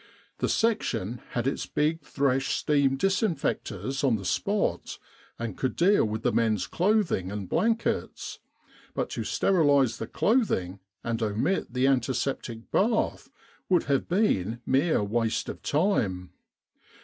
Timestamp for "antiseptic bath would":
11.85-13.83